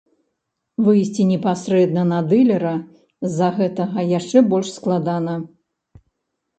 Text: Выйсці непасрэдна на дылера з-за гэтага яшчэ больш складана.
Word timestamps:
Выйсці 0.85 1.27
непасрэдна 1.31 2.07
на 2.13 2.19
дылера 2.31 2.73
з-за 2.81 3.53
гэтага 3.61 4.09
яшчэ 4.19 4.47
больш 4.57 4.77
складана. 4.83 5.41